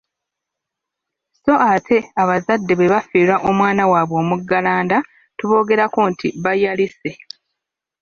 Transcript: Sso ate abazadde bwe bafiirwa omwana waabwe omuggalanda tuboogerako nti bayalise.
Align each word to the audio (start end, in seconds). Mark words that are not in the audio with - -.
Sso 1.35 1.53
ate 1.73 1.97
abazadde 2.21 2.73
bwe 2.75 2.91
bafiirwa 2.93 3.35
omwana 3.49 3.83
waabwe 3.91 4.17
omuggalanda 4.23 4.97
tuboogerako 5.37 5.99
nti 6.11 6.27
bayalise. 6.43 7.11